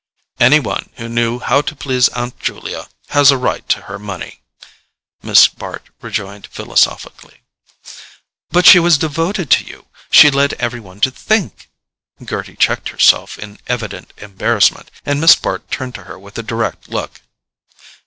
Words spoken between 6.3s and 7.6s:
philosophically.